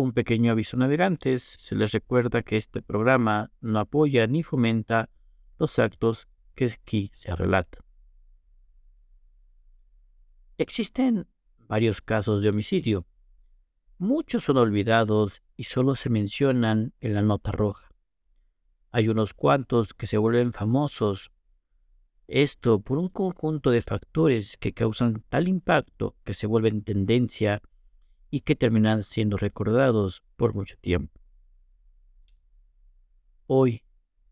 Un 0.00 0.12
pequeño 0.12 0.52
aviso 0.52 0.78
navegantes, 0.78 1.56
se 1.58 1.76
les 1.76 1.92
recuerda 1.92 2.40
que 2.40 2.56
este 2.56 2.80
programa 2.80 3.52
no 3.60 3.80
apoya 3.80 4.26
ni 4.26 4.42
fomenta 4.42 5.10
los 5.58 5.78
actos 5.78 6.26
que 6.54 6.64
aquí 6.64 7.10
se 7.12 7.36
relatan. 7.36 7.84
Existen 10.56 11.28
varios 11.68 12.00
casos 12.00 12.40
de 12.40 12.48
homicidio. 12.48 13.06
Muchos 13.98 14.44
son 14.44 14.56
olvidados 14.56 15.42
y 15.54 15.64
solo 15.64 15.94
se 15.94 16.08
mencionan 16.08 16.94
en 17.00 17.12
la 17.12 17.20
nota 17.20 17.52
roja. 17.52 17.90
Hay 18.92 19.10
unos 19.10 19.34
cuantos 19.34 19.92
que 19.92 20.06
se 20.06 20.16
vuelven 20.16 20.54
famosos. 20.54 21.30
Esto 22.26 22.80
por 22.80 22.96
un 22.96 23.08
conjunto 23.08 23.70
de 23.70 23.82
factores 23.82 24.56
que 24.56 24.72
causan 24.72 25.20
tal 25.28 25.46
impacto 25.46 26.16
que 26.24 26.32
se 26.32 26.46
vuelven 26.46 26.84
tendencia 26.84 27.60
y 28.30 28.40
que 28.40 28.54
terminan 28.54 29.02
siendo 29.02 29.36
recordados 29.36 30.22
por 30.36 30.54
mucho 30.54 30.76
tiempo. 30.80 31.20
Hoy, 33.46 33.84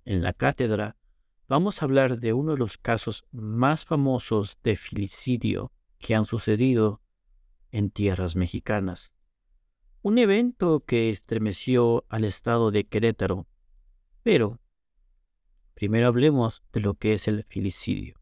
en 0.05 0.23
la 0.23 0.33
cátedra, 0.33 0.97
vamos 1.49 1.83
a 1.83 1.87
hablar 1.87 2.21
de 2.21 2.33
uno 2.33 2.53
de 2.53 2.59
los 2.59 2.79
casos 2.79 3.25
más 3.33 3.85
famosos 3.85 4.59
de 4.63 4.77
filicidio 4.77 5.73
que 5.99 6.15
han 6.15 6.25
sucedido 6.25 7.03
en 7.73 7.91
tierras 7.91 8.37
mexicanas. 8.37 9.13
Un 10.03 10.19
evento 10.19 10.85
que 10.85 11.11
estremeció 11.11 12.05
al 12.09 12.25
estado 12.25 12.71
de 12.71 12.87
Querétaro. 12.87 13.49
Pero, 14.23 14.61
primero 15.75 16.07
hablemos 16.07 16.63
de 16.73 16.81
lo 16.81 16.95
que 16.95 17.15
es 17.15 17.27
el 17.27 17.45
filicidio. 17.45 18.15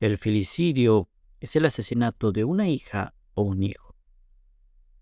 El 0.00 0.18
filicidio 0.18 1.08
es 1.38 1.54
el 1.56 1.66
asesinato 1.66 2.32
de 2.32 2.44
una 2.44 2.68
hija 2.68 3.14
o 3.34 3.42
un 3.42 3.62
hijo. 3.62 3.89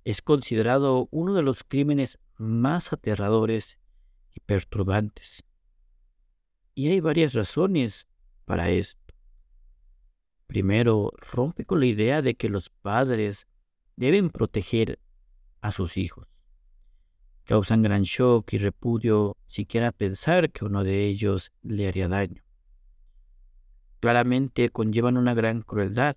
Es 0.08 0.22
considerado 0.22 1.06
uno 1.10 1.34
de 1.34 1.42
los 1.42 1.64
crímenes 1.64 2.18
más 2.38 2.94
aterradores 2.94 3.78
y 4.34 4.40
perturbantes. 4.40 5.44
Y 6.74 6.88
hay 6.88 7.00
varias 7.00 7.34
razones 7.34 8.08
para 8.46 8.70
esto. 8.70 9.14
Primero, 10.46 11.12
rompe 11.18 11.66
con 11.66 11.80
la 11.80 11.84
idea 11.84 12.22
de 12.22 12.36
que 12.36 12.48
los 12.48 12.70
padres 12.70 13.48
deben 13.96 14.30
proteger 14.30 14.98
a 15.60 15.72
sus 15.72 15.98
hijos. 15.98 16.26
Causan 17.44 17.82
gran 17.82 18.04
shock 18.04 18.50
y 18.54 18.56
repudio 18.56 19.36
siquiera 19.44 19.92
pensar 19.92 20.50
que 20.50 20.64
uno 20.64 20.84
de 20.84 21.04
ellos 21.04 21.52
le 21.60 21.86
haría 21.86 22.08
daño. 22.08 22.42
Claramente 24.00 24.70
conllevan 24.70 25.18
una 25.18 25.34
gran 25.34 25.60
crueldad, 25.60 26.16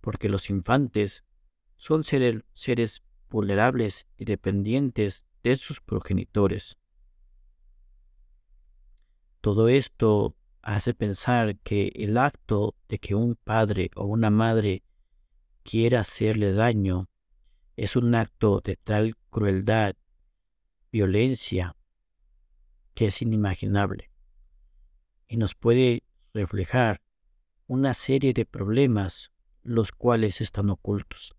porque 0.00 0.28
los 0.28 0.48
infantes 0.48 1.23
son 1.84 2.02
seres 2.02 3.02
vulnerables 3.28 4.06
y 4.16 4.24
dependientes 4.24 5.26
de 5.42 5.54
sus 5.56 5.82
progenitores. 5.82 6.78
Todo 9.42 9.68
esto 9.68 10.34
hace 10.62 10.94
pensar 10.94 11.58
que 11.58 11.92
el 11.94 12.16
acto 12.16 12.74
de 12.88 12.98
que 12.98 13.14
un 13.14 13.34
padre 13.34 13.90
o 13.96 14.06
una 14.06 14.30
madre 14.30 14.82
quiera 15.62 16.00
hacerle 16.00 16.54
daño 16.54 17.10
es 17.76 17.96
un 17.96 18.14
acto 18.14 18.62
de 18.64 18.76
tal 18.76 19.14
crueldad, 19.28 19.94
violencia, 20.90 21.76
que 22.94 23.08
es 23.08 23.20
inimaginable 23.20 24.10
y 25.28 25.36
nos 25.36 25.54
puede 25.54 26.02
reflejar 26.32 27.02
una 27.66 27.92
serie 27.92 28.32
de 28.32 28.46
problemas 28.46 29.32
los 29.62 29.92
cuales 29.92 30.40
están 30.40 30.70
ocultos. 30.70 31.36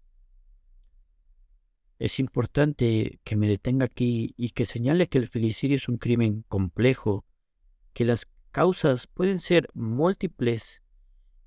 Es 2.06 2.20
importante 2.20 3.20
que 3.23 3.36
me 3.36 3.48
detenga 3.48 3.86
aquí 3.86 4.36
y 4.38 4.52
que 4.52 4.67
señale 4.67 5.09
que 5.09 5.17
el 5.17 5.28
felicidio 5.28 5.75
es 5.75 5.89
un 5.89 5.98
crimen 5.98 6.44
complejo, 6.48 7.25
que 7.94 8.06
las 8.06 8.28
causas 8.52 9.08
pueden 9.08 9.39
ser 9.39 9.70
múltiples 9.73 10.83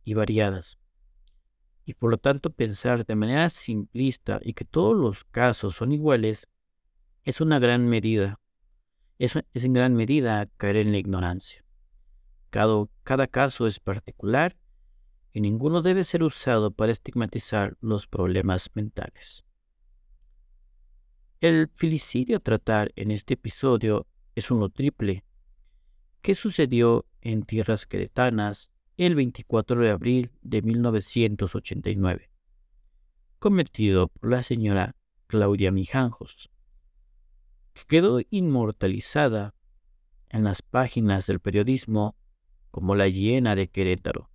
y 0.03 0.15
variadas. 0.15 0.77
Y 1.85 1.95
por 1.95 2.11
lo 2.11 2.19
tanto 2.19 2.51
pensar 2.51 3.07
de 3.07 3.15
manera 3.15 3.51
simplista 3.51 4.41
y 4.43 4.55
que 4.55 4.65
todos 4.65 4.97
los 4.97 5.23
casos 5.23 5.77
son 5.77 5.93
iguales 5.93 6.49
es 7.23 7.41
una 7.41 7.61
gran 7.61 7.87
medida. 7.87 8.41
Es, 9.21 9.37
en 9.37 9.73
gran 9.73 9.95
medida 9.95 10.45
caer 10.57 10.79
en 10.79 10.91
la 10.91 10.99
ignorancia. 10.99 11.65
Cada, 12.51 12.85
cada 13.05 13.29
caso 13.29 13.69
es 13.69 13.79
particular 13.79 14.57
y 15.33 15.41
ninguno 15.41 15.83
debe 15.83 16.03
ser 16.03 16.25
usado 16.25 16.73
para 16.73 16.91
estigmatizar 16.91 17.77
los 17.81 18.09
problemas 18.09 18.71
mentales. 18.75 19.45
El 21.41 21.71
filicidio 21.73 22.39
a 22.39 22.41
tratar 22.41 22.91
en 22.97 23.13
este 23.13 23.35
episodio 23.35 24.09
es 24.35 24.51
uno 24.51 24.71
triple 24.71 25.25
¿Qué 26.21 26.35
sucedió 26.35 27.07
en 27.21 27.45
tierras 27.45 27.87
queretanas 27.87 28.73
el 28.97 29.15
24 29.15 29.81
de 29.81 29.91
abril 29.91 30.33
de 30.43 30.63
1989, 30.63 32.33
cometido 33.39 34.09
por 34.09 34.31
la 34.31 34.43
señora 34.43 34.97
Claudia 35.29 35.71
Mijanjos, 35.71 36.51
que 37.73 37.85
quedó 37.87 38.19
inmortalizada 38.31 39.55
en 40.31 40.43
las 40.43 40.63
páginas 40.63 41.29
del 41.29 41.39
periodismo 41.39 42.17
como 42.73 42.97
la 42.97 43.07
hiena 43.07 43.55
de 43.55 43.69
Querétaro. 43.69 44.29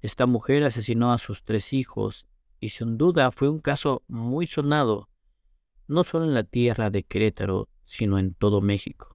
Esta 0.00 0.24
mujer 0.24 0.64
asesinó 0.64 1.12
a 1.12 1.18
sus 1.18 1.44
tres 1.44 1.74
hijos 1.74 2.26
y 2.60 2.70
sin 2.70 2.96
duda 2.96 3.30
fue 3.30 3.48
un 3.48 3.58
caso 3.58 4.02
muy 4.08 4.46
sonado, 4.46 5.08
no 5.86 6.04
solo 6.04 6.24
en 6.24 6.34
la 6.34 6.44
tierra 6.44 6.90
de 6.90 7.02
Querétaro, 7.02 7.68
sino 7.84 8.18
en 8.18 8.34
todo 8.34 8.60
México 8.60 9.14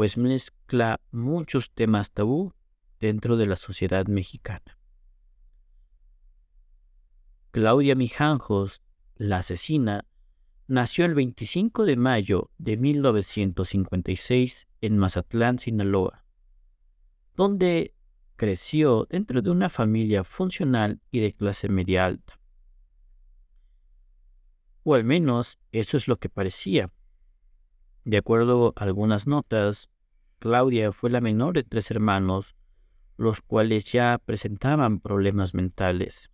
pues 0.00 0.16
mezcla 0.16 0.98
muchos 1.10 1.72
temas 1.72 2.10
tabú 2.12 2.54
dentro 3.00 3.36
de 3.36 3.44
la 3.44 3.56
sociedad 3.56 4.06
mexicana. 4.06 4.78
Claudia 7.50 7.94
Mijanjos, 7.94 8.80
la 9.16 9.38
asesina, 9.38 10.06
nació 10.68 11.04
el 11.04 11.12
25 11.12 11.84
de 11.84 11.96
mayo 11.96 12.50
de 12.56 12.78
1956 12.78 14.68
en 14.80 14.96
Mazatlán, 14.96 15.58
Sinaloa, 15.58 16.24
donde 17.36 17.92
creció 18.40 19.06
dentro 19.10 19.42
de 19.42 19.50
una 19.50 19.68
familia 19.68 20.24
funcional 20.24 21.02
y 21.10 21.20
de 21.20 21.34
clase 21.34 21.68
media 21.68 22.06
alta. 22.06 22.40
O 24.82 24.94
al 24.94 25.04
menos 25.04 25.58
eso 25.72 25.98
es 25.98 26.08
lo 26.08 26.16
que 26.16 26.30
parecía. 26.30 26.90
De 28.06 28.16
acuerdo 28.16 28.72
a 28.76 28.84
algunas 28.84 29.26
notas, 29.26 29.90
Claudia 30.38 30.90
fue 30.90 31.10
la 31.10 31.20
menor 31.20 31.52
de 31.52 31.64
tres 31.64 31.90
hermanos, 31.90 32.54
los 33.18 33.42
cuales 33.42 33.92
ya 33.92 34.18
presentaban 34.24 35.00
problemas 35.00 35.52
mentales. 35.52 36.30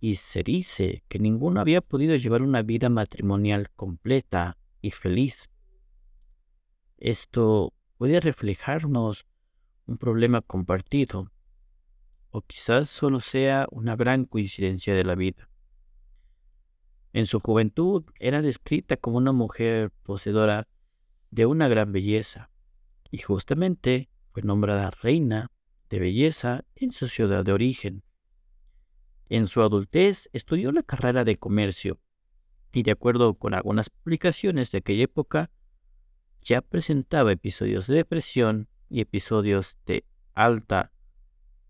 Y 0.00 0.16
se 0.16 0.42
dice 0.42 1.04
que 1.06 1.20
ninguno 1.20 1.60
había 1.60 1.82
podido 1.82 2.16
llevar 2.16 2.42
una 2.42 2.62
vida 2.62 2.88
matrimonial 2.88 3.70
completa 3.76 4.58
y 4.80 4.90
feliz. 4.90 5.48
Esto 6.98 7.72
puede 7.96 8.18
reflejarnos 8.18 9.24
un 9.86 9.98
problema 9.98 10.40
compartido, 10.40 11.30
o 12.30 12.42
quizás 12.42 12.88
solo 12.88 13.20
sea 13.20 13.66
una 13.70 13.96
gran 13.96 14.24
coincidencia 14.24 14.94
de 14.94 15.04
la 15.04 15.14
vida. 15.14 15.48
En 17.12 17.26
su 17.26 17.40
juventud 17.40 18.04
era 18.18 18.40
descrita 18.40 18.96
como 18.96 19.18
una 19.18 19.32
mujer 19.32 19.90
poseedora 20.02 20.66
de 21.30 21.46
una 21.46 21.68
gran 21.68 21.92
belleza, 21.92 22.50
y 23.10 23.18
justamente 23.18 24.08
fue 24.32 24.42
nombrada 24.42 24.90
reina 24.90 25.50
de 25.90 25.98
belleza 25.98 26.64
en 26.74 26.90
su 26.90 27.06
ciudad 27.08 27.44
de 27.44 27.52
origen. 27.52 28.02
En 29.28 29.46
su 29.46 29.62
adultez 29.62 30.30
estudió 30.32 30.72
la 30.72 30.82
carrera 30.82 31.24
de 31.24 31.36
comercio 31.36 32.00
y 32.72 32.82
de 32.82 32.92
acuerdo 32.92 33.34
con 33.34 33.54
algunas 33.54 33.90
publicaciones 33.90 34.70
de 34.70 34.78
aquella 34.78 35.04
época, 35.04 35.50
ya 36.40 36.62
presentaba 36.62 37.32
episodios 37.32 37.86
de 37.86 37.96
depresión 37.96 38.68
y 38.92 39.00
episodios 39.00 39.78
de 39.86 40.04
alta 40.34 40.92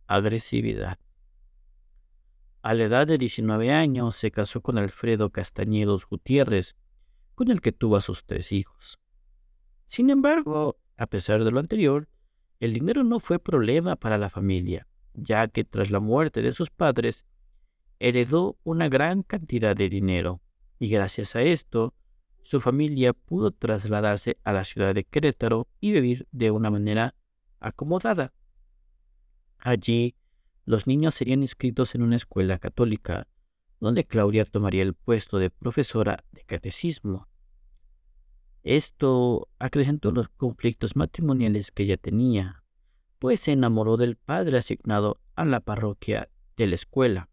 agresividad. 0.09 0.99
A 2.63 2.75
la 2.75 2.85
edad 2.85 3.07
de 3.07 3.17
19 3.17 3.73
años 3.73 4.17
se 4.17 4.33
casó 4.33 4.61
con 4.61 4.77
Alfredo 4.77 5.31
Castañedos 5.31 6.07
Gutiérrez, 6.07 6.77
con 7.37 7.51
el 7.51 7.61
que 7.61 7.73
tuvo 7.73 7.97
a 7.97 8.01
sus 8.01 8.25
tres 8.25 8.51
hijos. 8.51 9.01
Sin 9.87 10.11
embargo, 10.11 10.79
a 10.97 11.07
pesar 11.07 11.45
de 11.45 11.51
lo 11.53 11.61
anterior, 11.61 12.09
el 12.59 12.73
dinero 12.73 13.05
no 13.05 13.21
fue 13.21 13.39
problema 13.39 13.97
para 13.97 14.19
la 14.19 14.29
familia, 14.29 14.89
ya 15.15 15.47
que 15.47 15.65
tras 15.65 15.91
la 15.91 16.01
muerte 16.01 16.43
de 16.43 16.53
sus 16.53 16.71
padres, 16.71 17.25
heredó 18.01 18.59
una 18.65 18.89
gran 18.89 19.23
cantidad 19.23 19.77
de 19.77 19.89
dinero, 19.89 20.41
y 20.81 20.89
gracias 20.89 21.37
a 21.37 21.43
esto, 21.43 21.95
su 22.43 22.61
familia 22.61 23.12
pudo 23.12 23.50
trasladarse 23.50 24.39
a 24.44 24.53
la 24.53 24.65
ciudad 24.65 24.94
de 24.94 25.05
Querétaro 25.05 25.69
y 25.81 25.93
vivir 25.93 26.27
de 26.33 26.50
una 26.50 26.71
manera 26.71 27.15
acomodada. 27.61 28.33
Allí, 29.59 30.17
los 30.65 30.87
niños 30.87 31.15
serían 31.15 31.43
inscritos 31.43 31.94
en 31.94 32.03
una 32.03 32.17
escuela 32.17 32.59
católica, 32.59 33.29
donde 33.81 34.05
Claudia 34.05 34.44
tomaría 34.44 34.83
el 34.83 34.94
puesto 34.94 35.39
de 35.39 35.50
profesora 35.50 36.25
de 36.33 36.44
catecismo. 36.44 37.29
Esto 38.62 39.49
acrecentó 39.59 40.12
los 40.12 40.29
conflictos 40.29 40.95
matrimoniales 40.95 41.73
que 41.73 41.83
ella 41.83 41.97
tenía, 41.97 42.62
pues 43.19 43.41
se 43.41 43.53
enamoró 43.53 43.97
del 43.97 44.17
padre 44.17 44.59
asignado 44.59 45.21
a 45.35 45.45
la 45.45 45.61
parroquia 45.61 46.29
de 46.56 46.67
la 46.69 46.75
escuela. 46.77 47.29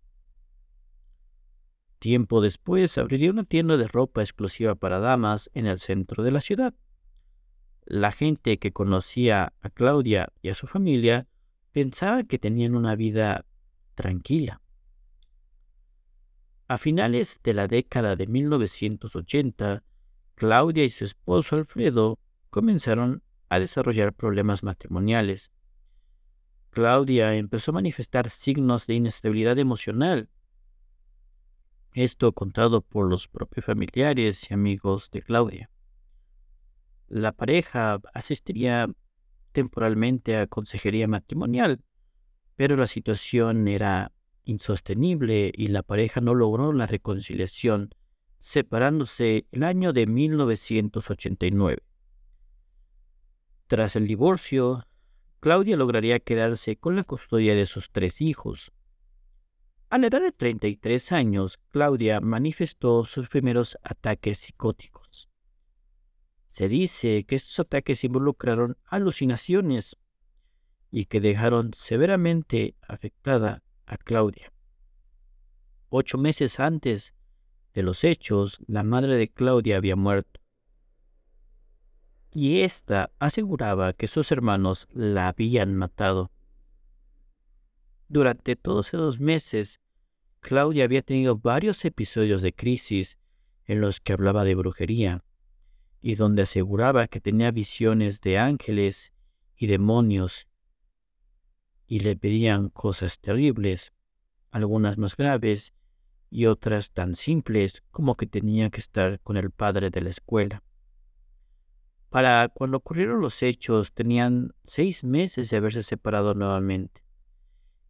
Tiempo 2.00 2.42
después 2.42 2.98
abriría 2.98 3.30
una 3.30 3.44
tienda 3.44 3.78
de 3.78 3.88
ropa 3.88 4.22
exclusiva 4.22 4.76
para 4.76 5.00
damas 5.00 5.50
en 5.54 5.66
el 5.68 5.80
centro 5.80 6.24
de 6.24 6.32
la 6.32 6.42
ciudad. 6.42 6.74
La 7.86 8.12
gente 8.12 8.58
que 8.58 8.72
conocía 8.72 9.54
a 9.62 9.70
Claudia 9.70 10.32
y 10.42 10.50
a 10.50 10.56
su 10.56 10.68
familia 10.68 11.28
pensaba 11.72 12.24
que 12.24 12.40
tenían 12.40 12.76
una 12.76 12.96
vida 12.96 13.46
tranquila. 13.96 14.62
A 16.68 16.78
finales 16.78 17.40
de 17.44 17.54
la 17.54 17.68
década 17.68 18.16
de 18.16 18.28
1980, 18.28 19.84
Claudia 20.36 20.84
y 20.86 20.90
su 20.90 21.04
esposo 21.04 21.56
Alfredo 21.56 22.20
comenzaron 22.50 23.24
a 23.50 23.60
desarrollar 23.60 24.14
problemas 24.14 24.64
matrimoniales. 24.64 25.52
Claudia 26.70 27.36
empezó 27.36 27.72
a 27.72 27.74
manifestar 27.74 28.30
signos 28.30 28.86
de 28.88 28.94
inestabilidad 28.94 29.58
emocional. 29.58 30.30
Esto 31.94 32.34
contado 32.34 32.82
por 32.82 33.10
los 33.10 33.28
propios 33.28 33.66
familiares 33.66 34.50
y 34.50 34.54
amigos 34.54 35.10
de 35.12 35.22
Claudia. 35.22 35.72
La 37.08 37.32
pareja 37.32 38.00
asistiría 38.14 38.88
temporalmente 39.52 40.38
a 40.38 40.46
consejería 40.46 41.08
matrimonial, 41.08 41.84
pero 42.56 42.76
la 42.76 42.86
situación 42.86 43.68
era 43.68 44.12
insostenible 44.44 45.52
y 45.54 45.68
la 45.68 45.82
pareja 45.82 46.22
no 46.22 46.36
logró 46.36 46.74
la 46.74 46.86
reconciliación, 46.86 47.96
separándose 48.38 49.48
el 49.52 49.64
año 49.64 49.92
de 49.92 50.06
1989. 50.06 51.82
Tras 53.68 53.96
el 53.96 54.08
divorcio, 54.08 54.88
Claudia 55.40 55.78
lograría 55.78 56.20
quedarse 56.20 56.76
con 56.76 56.96
la 56.96 57.04
custodia 57.04 57.56
de 57.56 57.66
sus 57.66 57.92
tres 57.92 58.22
hijos. 58.22 58.72
A 59.92 59.98
la 59.98 60.06
edad 60.06 60.22
de 60.22 60.32
33 60.32 61.12
años, 61.14 61.58
Claudia 61.70 62.22
manifestó 62.22 63.06
sus 63.06 63.28
primeros 63.28 63.76
ataques 63.82 64.38
psicóticos. 64.38 65.30
Se 66.46 66.68
dice 66.68 67.24
que 67.24 67.36
estos 67.36 67.60
ataques 67.60 68.04
involucraron 68.04 68.78
alucinaciones 68.86 69.98
y 70.92 71.06
que 71.06 71.20
dejaron 71.20 71.74
severamente 71.74 72.76
afectada 72.88 73.64
a 73.88 73.98
Claudia. 73.98 74.54
Ocho 75.90 76.20
meses 76.20 76.60
antes 76.60 77.16
de 77.74 77.82
los 77.82 78.04
hechos, 78.04 78.60
la 78.68 78.84
madre 78.84 79.18
de 79.18 79.30
Claudia 79.30 79.78
había 79.78 79.96
muerto. 79.96 80.40
Y 82.32 82.62
ésta 82.62 83.12
aseguraba 83.18 83.94
que 83.94 84.08
sus 84.08 84.32
hermanos 84.32 84.88
la 84.92 85.30
habían 85.30 85.76
matado. 85.76 86.32
Durante 88.10 88.56
todos 88.56 88.88
esos 88.88 89.20
meses, 89.20 89.80
Claudia 90.40 90.84
había 90.84 91.04
tenido 91.04 91.38
varios 91.38 91.86
episodios 91.86 92.42
de 92.42 92.54
crisis 92.54 93.20
en 93.66 93.82
los 93.82 94.00
que 94.00 94.14
hablaba 94.14 94.44
de 94.46 94.56
brujería 94.56 95.24
y 96.02 96.16
donde 96.16 96.42
aseguraba 96.42 97.08
que 97.08 97.22
tenía 97.22 97.52
visiones 97.52 98.20
de 98.22 98.40
ángeles 98.40 99.14
y 99.56 99.68
demonios 99.68 100.48
y 101.86 102.00
le 102.00 102.16
pedían 102.16 102.70
cosas 102.70 103.20
terribles, 103.20 103.94
algunas 104.50 104.98
más 104.98 105.16
graves 105.16 105.74
y 106.32 106.48
otras 106.48 106.92
tan 106.92 107.16
simples 107.16 107.84
como 107.92 108.16
que 108.16 108.26
tenía 108.26 108.72
que 108.72 108.80
estar 108.80 109.20
con 109.20 109.38
el 109.38 109.52
padre 109.52 109.92
de 109.92 110.02
la 110.02 110.10
escuela. 110.10 110.64
Para 112.10 112.50
cuando 112.50 112.78
ocurrieron 112.78 113.22
los 113.22 113.44
hechos 113.44 113.94
tenían 113.94 114.56
seis 114.64 115.04
meses 115.04 115.52
de 115.52 115.58
haberse 115.58 115.84
separado 115.84 116.34
nuevamente, 116.34 117.04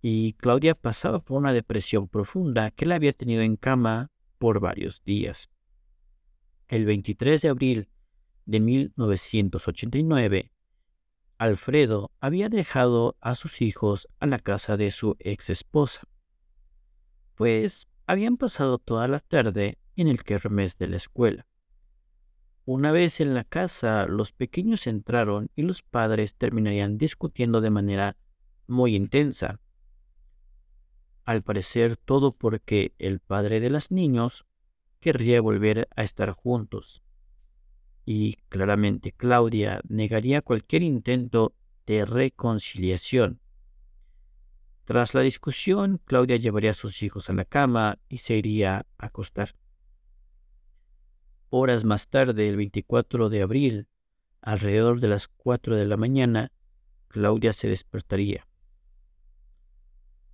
y 0.02 0.34
Claudia 0.34 0.76
pasaba 0.76 1.20
por 1.20 1.38
una 1.38 1.54
depresión 1.54 2.08
profunda 2.08 2.72
que 2.72 2.86
la 2.86 2.96
había 2.96 3.14
tenido 3.14 3.42
en 3.42 3.56
cama 3.58 4.12
por 4.38 4.60
varios 4.60 5.04
días. 5.04 5.50
El 6.68 6.86
23 6.86 7.42
de 7.42 7.50
abril 7.50 7.90
de 8.46 8.60
1989, 8.60 10.52
Alfredo 11.38 12.12
había 12.20 12.50
dejado 12.50 13.18
a 13.22 13.36
sus 13.36 13.62
hijos 13.62 14.08
a 14.20 14.26
la 14.26 14.40
casa 14.40 14.78
de 14.78 14.92
su 14.92 15.16
ex 15.20 15.50
esposa, 15.50 16.02
pues 17.36 17.88
habían 18.08 18.38
pasado 18.38 18.78
toda 18.78 19.08
la 19.08 19.20
tarde 19.20 19.78
en 19.96 20.08
el 20.08 20.24
kermés 20.24 20.78
de 20.78 20.88
la 20.88 20.98
escuela. 20.98 21.48
Una 22.66 22.92
vez 22.92 23.20
en 23.20 23.34
la 23.34 23.44
casa, 23.44 24.06
los 24.06 24.32
pequeños 24.32 24.86
entraron 24.88 25.50
y 25.56 25.64
los 25.64 25.82
padres 25.82 26.36
terminarían 26.36 26.98
discutiendo 26.98 27.62
de 27.62 27.70
manera 27.70 28.18
muy 28.68 28.96
intensa. 28.96 29.60
Al 31.30 31.44
parecer 31.44 31.96
todo 31.96 32.32
porque 32.32 32.96
el 32.98 33.20
padre 33.20 33.60
de 33.60 33.70
los 33.70 33.92
niños 33.92 34.48
querría 35.00 35.42
volver 35.42 35.88
a 35.96 36.02
estar 36.02 36.32
juntos 36.32 37.04
y 38.04 38.38
claramente 38.50 39.12
Claudia 39.12 39.80
negaría 39.88 40.42
cualquier 40.42 40.82
intento 40.82 41.54
de 41.86 42.04
reconciliación. 42.04 43.42
Tras 44.86 45.14
la 45.14 45.22
discusión, 45.22 46.02
Claudia 46.04 46.38
llevaría 46.38 46.72
a 46.72 46.74
sus 46.74 47.04
hijos 47.04 47.30
a 47.30 47.34
la 47.34 47.46
cama 47.46 48.00
y 48.10 48.18
se 48.18 48.36
iría 48.36 48.88
a 48.98 49.06
acostar. 49.06 49.54
Horas 51.52 51.84
más 51.84 52.08
tarde, 52.08 52.50
el 52.50 52.58
24 52.58 53.30
de 53.30 53.44
abril, 53.44 53.88
alrededor 54.42 55.00
de 55.00 55.10
las 55.10 55.28
4 55.28 55.76
de 55.76 55.86
la 55.86 55.96
mañana, 55.96 56.52
Claudia 57.08 57.54
se 57.54 57.68
despertaría. 57.68 58.49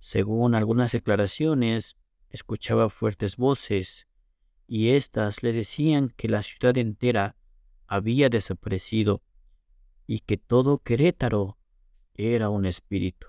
Según 0.00 0.54
algunas 0.54 0.92
declaraciones, 0.92 1.96
escuchaba 2.30 2.88
fuertes 2.90 3.36
voces 3.36 4.06
y 4.66 4.90
éstas 4.90 5.42
le 5.42 5.52
decían 5.52 6.12
que 6.16 6.28
la 6.28 6.42
ciudad 6.42 6.76
entera 6.76 7.36
había 7.86 8.28
desaparecido 8.28 9.22
y 10.06 10.20
que 10.20 10.36
todo 10.36 10.78
Querétaro 10.78 11.58
era 12.14 12.50
un 12.50 12.66
espíritu. 12.66 13.28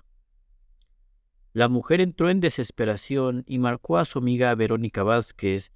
La 1.52 1.68
mujer 1.68 2.00
entró 2.00 2.30
en 2.30 2.40
desesperación 2.40 3.44
y 3.46 3.58
marcó 3.58 3.98
a 3.98 4.04
su 4.04 4.18
amiga 4.18 4.54
Verónica 4.54 5.02
Vázquez, 5.02 5.72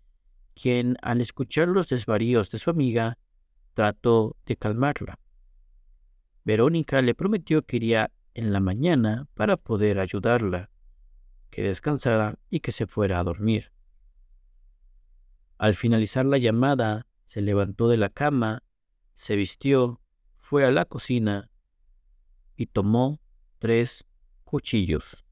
quien 0.54 0.96
al 1.02 1.20
escuchar 1.20 1.68
los 1.68 1.88
desvaríos 1.88 2.50
de 2.50 2.58
su 2.58 2.70
amiga 2.70 3.18
trató 3.74 4.36
de 4.46 4.56
calmarla. 4.56 5.18
Verónica 6.44 7.00
le 7.02 7.14
prometió 7.14 7.62
que 7.62 7.76
iría 7.76 8.12
en 8.34 8.52
la 8.52 8.60
mañana 8.60 9.28
para 9.34 9.56
poder 9.56 9.98
ayudarla, 9.98 10.70
que 11.52 11.62
descansara 11.62 12.40
y 12.50 12.58
que 12.58 12.72
se 12.72 12.88
fuera 12.88 13.20
a 13.20 13.24
dormir. 13.24 13.70
Al 15.58 15.74
finalizar 15.74 16.26
la 16.26 16.38
llamada, 16.38 17.06
se 17.24 17.42
levantó 17.42 17.88
de 17.88 17.98
la 17.98 18.08
cama 18.08 18.64
se 19.14 19.36
vistió, 19.36 20.00
fue 20.38 20.64
a 20.64 20.70
la 20.70 20.84
cocina 20.84 21.50
y 22.56 22.66
tomó 22.66 23.20
tres 23.58 24.04
cuchillos. 24.44 25.24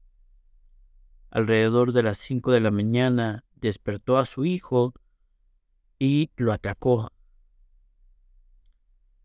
Alrededor 1.29 1.91
de 1.91 2.03
las 2.03 2.17
cinco 2.17 2.51
de 2.51 2.59
la 2.59 2.71
mañana 2.71 3.43
despertó 3.55 4.17
a 4.17 4.25
su 4.25 4.45
hijo 4.45 4.93
y 5.99 6.31
lo 6.35 6.53
atacó. 6.53 7.11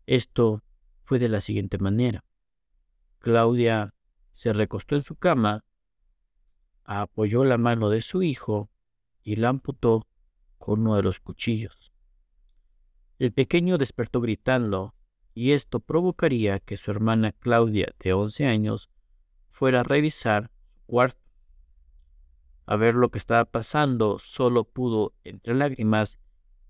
Esto 0.05 0.63
fue 1.01 1.19
de 1.19 1.29
la 1.29 1.39
siguiente 1.39 1.77
manera. 1.77 2.25
Claudia 3.19 3.93
se 4.31 4.53
recostó 4.53 4.95
en 4.95 5.03
su 5.03 5.15
cama, 5.15 5.65
apoyó 6.87 7.43
la 7.43 7.57
mano 7.57 7.89
de 7.89 8.01
su 8.01 8.23
hijo 8.23 8.69
y 9.21 9.35
la 9.35 9.49
amputó 9.49 10.07
con 10.57 10.81
uno 10.81 10.95
de 10.95 11.03
los 11.03 11.19
cuchillos. 11.19 11.91
El 13.19 13.33
pequeño 13.33 13.77
despertó 13.77 14.21
gritando, 14.21 14.95
y 15.33 15.51
esto 15.51 15.79
provocaría 15.79 16.59
que 16.59 16.77
su 16.77 16.89
hermana 16.89 17.31
Claudia, 17.31 17.93
de 17.99 18.13
11 18.13 18.47
años, 18.47 18.89
fuera 19.47 19.81
a 19.81 19.83
revisar 19.83 20.49
su 20.65 20.79
cuarto. 20.85 21.21
A 22.65 22.75
ver 22.75 22.95
lo 22.95 23.09
que 23.09 23.17
estaba 23.17 23.45
pasando, 23.45 24.17
solo 24.19 24.63
pudo, 24.63 25.13
entre 25.23 25.53
lágrimas, 25.55 26.19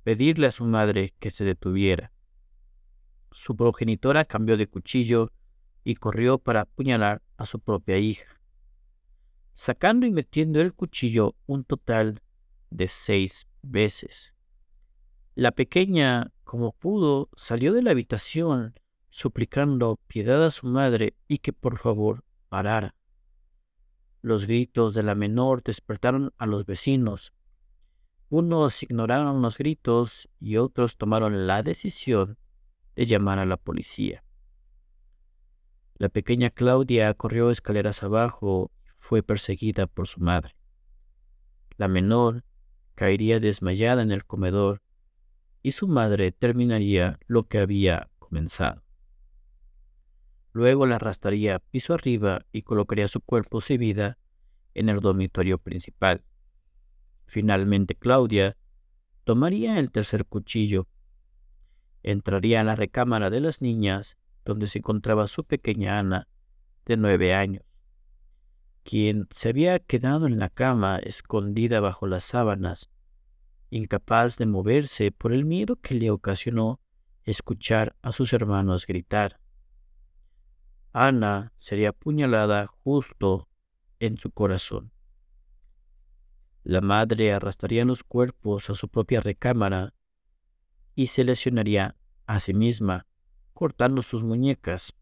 pedirle 0.04 0.48
a 0.48 0.52
su 0.52 0.66
madre 0.66 1.14
que 1.20 1.30
se 1.30 1.44
detuviera. 1.44 2.12
Su 3.32 3.56
progenitora 3.56 4.26
cambió 4.26 4.58
de 4.58 4.68
cuchillo 4.68 5.32
y 5.84 5.96
corrió 5.96 6.40
para 6.40 6.62
apuñalar 6.62 7.22
a 7.38 7.46
su 7.46 7.60
propia 7.60 7.98
hija, 7.98 8.37
sacando 9.58 10.06
y 10.06 10.12
metiendo 10.12 10.62
el 10.62 10.72
cuchillo 10.76 11.36
un 11.48 11.64
total 11.64 12.22
de 12.70 12.88
seis 12.88 13.48
veces. 13.64 14.36
La 15.34 15.52
pequeña, 15.52 16.32
como 16.44 16.74
pudo, 16.74 17.30
salió 17.36 17.74
de 17.74 17.82
la 17.82 17.90
habitación, 17.90 18.80
suplicando 19.10 20.00
piedad 20.06 20.46
a 20.46 20.52
su 20.52 20.68
madre 20.68 21.16
y 21.28 21.40
que 21.40 21.54
por 21.54 21.80
favor 21.80 22.24
parara. 22.50 22.94
Los 24.22 24.46
gritos 24.46 24.94
de 24.94 25.02
la 25.02 25.16
menor 25.16 25.64
despertaron 25.64 26.32
a 26.38 26.46
los 26.46 26.68
vecinos, 26.68 27.34
Unos 28.30 28.84
ignoraron 28.84 29.42
los 29.42 29.58
gritos 29.58 30.30
y 30.40 30.58
otros 30.58 30.98
tomaron 30.98 31.48
la 31.48 31.64
decisión 31.64 32.38
de 32.96 33.08
llamar 33.08 33.40
a 33.40 33.46
la 33.46 33.58
policía. 33.58 34.24
La 35.96 36.10
pequeña 36.10 36.52
Claudia 36.52 37.12
corrió 37.16 37.50
escaleras 37.50 38.04
abajo 38.04 38.72
fue 39.08 39.24
perseguida 39.24 39.88
por 39.88 40.06
su 40.06 40.20
madre. 40.20 40.58
La 41.78 41.88
menor 41.88 42.44
caería 42.94 43.40
desmayada 43.40 44.02
en 44.02 44.12
el 44.12 44.26
comedor 44.26 44.82
y 45.64 45.72
su 45.72 45.88
madre 45.88 46.34
terminaría 46.34 47.18
lo 47.26 47.48
que 47.48 47.60
había 47.60 48.10
comenzado. 48.20 48.84
Luego 50.52 50.86
la 50.86 50.98
arrastraría 50.98 51.60
piso 51.60 51.94
arriba 51.94 52.46
y 52.52 52.64
colocaría 52.64 53.08
su 53.08 53.22
cuerpo 53.22 53.62
sin 53.62 53.80
vida 53.80 54.18
en 54.74 54.90
el 54.90 55.00
dormitorio 55.00 55.58
principal. 55.58 56.26
Finalmente 57.24 57.96
Claudia 57.96 58.58
tomaría 59.24 59.80
el 59.80 59.90
tercer 59.90 60.26
cuchillo, 60.26 60.90
entraría 62.04 62.60
a 62.60 62.66
la 62.66 62.76
recámara 62.76 63.30
de 63.30 63.40
las 63.40 63.62
niñas 63.62 64.18
donde 64.44 64.68
se 64.68 64.80
encontraba 64.80 65.30
su 65.30 65.46
pequeña 65.46 65.98
Ana, 65.98 66.28
de 66.86 66.98
nueve 66.98 67.34
años, 67.34 67.67
quien 68.88 69.28
se 69.32 69.50
había 69.50 69.80
quedado 69.80 70.28
en 70.28 70.40
la 70.40 70.48
cama 70.48 70.98
escondida 71.00 71.82
bajo 71.82 72.08
las 72.08 72.24
sábanas, 72.24 72.90
incapaz 73.70 74.38
de 74.38 74.46
moverse 74.46 75.12
por 75.12 75.34
el 75.34 75.44
miedo 75.44 75.76
que 75.76 75.94
le 75.94 76.10
ocasionó 76.10 76.80
escuchar 77.26 77.98
a 78.02 78.14
sus 78.14 78.32
hermanos 78.32 78.88
gritar. 78.88 79.42
Ana 80.94 81.52
sería 81.58 81.90
apuñalada 81.90 82.66
justo 82.66 83.50
en 84.00 84.18
su 84.18 84.32
corazón. 84.32 84.94
La 86.64 86.80
madre 86.80 87.34
arrastraría 87.34 87.84
los 87.84 88.06
cuerpos 88.06 88.70
a 88.70 88.74
su 88.74 88.88
propia 88.88 89.20
recámara 89.20 89.96
y 90.96 91.08
se 91.08 91.26
lesionaría 91.26 91.98
a 92.26 92.40
sí 92.40 92.54
misma, 92.54 93.06
cortando 93.54 94.02
sus 94.02 94.24
muñecas. 94.24 94.94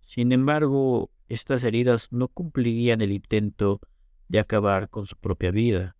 Sin 0.00 0.32
embargo, 0.32 1.10
estas 1.34 1.64
heridas 1.64 2.08
no 2.12 2.28
cumplirían 2.28 3.00
el 3.00 3.12
intento 3.12 3.80
de 4.28 4.38
acabar 4.38 4.88
con 4.88 5.06
su 5.06 5.16
propia 5.16 5.50
vida, 5.50 5.96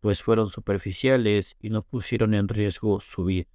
pues 0.00 0.22
fueron 0.22 0.50
superficiales 0.50 1.56
y 1.60 1.70
no 1.70 1.82
pusieron 1.82 2.34
en 2.34 2.48
riesgo 2.48 3.00
su 3.00 3.24
vida. 3.24 3.48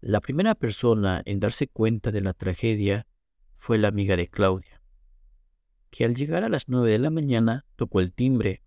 La 0.00 0.20
primera 0.20 0.54
persona 0.54 1.22
en 1.24 1.40
darse 1.40 1.66
cuenta 1.66 2.12
de 2.12 2.20
la 2.20 2.32
tragedia 2.32 3.06
fue 3.54 3.78
la 3.78 3.88
amiga 3.88 4.16
de 4.16 4.28
Claudia 4.28 4.78
que 5.90 6.04
al 6.04 6.14
llegar 6.14 6.44
a 6.44 6.48
las 6.48 6.68
nueve 6.68 6.92
de 6.92 6.98
la 6.98 7.10
mañana 7.10 7.66
tocó 7.76 8.00
el 8.00 8.12
timbre 8.12 8.62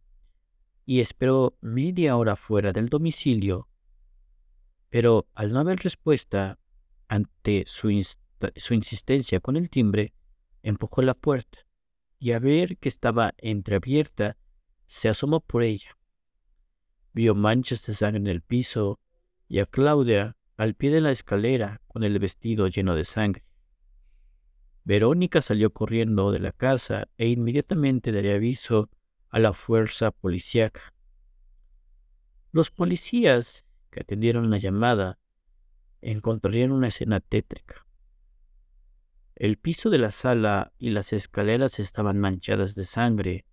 y 0.85 0.99
esperó 0.99 1.57
media 1.61 2.17
hora 2.17 2.35
fuera 2.35 2.71
del 2.71 2.89
domicilio, 2.89 3.69
pero 4.89 5.27
al 5.35 5.53
no 5.53 5.59
haber 5.59 5.79
respuesta 5.79 6.59
ante 7.07 7.63
su, 7.67 7.89
su 8.55 8.73
insistencia 8.73 9.39
con 9.39 9.55
el 9.55 9.69
timbre, 9.69 10.13
empujó 10.63 11.01
la 11.01 11.13
puerta 11.13 11.59
y 12.19 12.33
a 12.33 12.39
ver 12.39 12.77
que 12.77 12.89
estaba 12.89 13.33
entreabierta, 13.37 14.37
se 14.87 15.09
asomó 15.09 15.39
por 15.39 15.63
ella. 15.63 15.97
Vio 17.13 17.33
manchas 17.33 17.85
de 17.85 17.93
sangre 17.93 18.19
en 18.19 18.27
el 18.27 18.41
piso 18.41 18.99
y 19.47 19.59
a 19.59 19.65
Claudia 19.65 20.37
al 20.55 20.75
pie 20.75 20.91
de 20.91 21.01
la 21.01 21.11
escalera 21.11 21.81
con 21.87 22.03
el 22.03 22.19
vestido 22.19 22.67
lleno 22.67 22.95
de 22.95 23.05
sangre. 23.05 23.43
Verónica 24.83 25.41
salió 25.41 25.73
corriendo 25.73 26.31
de 26.31 26.39
la 26.39 26.51
casa 26.51 27.07
e 27.17 27.27
inmediatamente 27.27 28.11
daría 28.11 28.35
aviso 28.35 28.89
a 29.29 29.39
la 29.39 29.53
fuerza 29.53 30.11
policíaca. 30.11 30.93
Los 32.51 32.69
policías 32.69 33.65
que 33.89 34.01
atendieron 34.01 34.49
la 34.49 34.57
llamada 34.57 35.19
encontrarían 36.01 36.71
una 36.71 36.89
escena 36.89 37.19
tétrica. 37.19 37.85
El 39.41 39.57
piso 39.57 39.89
de 39.89 39.97
la 39.97 40.11
sala 40.11 40.71
y 40.77 40.91
las 40.91 41.13
escaleras 41.13 41.79
estaban 41.79 42.19
manchadas 42.19 42.75
de 42.75 42.83
sangre, 42.83 43.47